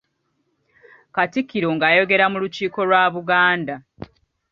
Katikkiro 1.15 1.67
ng’ayogera 1.75 2.25
mu 2.31 2.37
Lukiiko 2.43 2.81
lwa 2.87 3.03
Buganda. 3.15 3.75